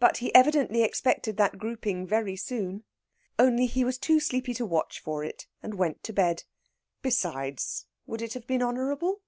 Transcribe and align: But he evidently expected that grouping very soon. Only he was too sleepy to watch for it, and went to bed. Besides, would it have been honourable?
But 0.00 0.16
he 0.24 0.34
evidently 0.34 0.82
expected 0.82 1.36
that 1.36 1.58
grouping 1.58 2.06
very 2.06 2.34
soon. 2.34 2.84
Only 3.38 3.66
he 3.66 3.84
was 3.84 3.98
too 3.98 4.18
sleepy 4.18 4.54
to 4.54 4.64
watch 4.64 5.00
for 5.00 5.22
it, 5.22 5.48
and 5.62 5.74
went 5.74 6.02
to 6.04 6.14
bed. 6.14 6.44
Besides, 7.02 7.84
would 8.06 8.22
it 8.22 8.32
have 8.32 8.46
been 8.46 8.62
honourable? 8.62 9.20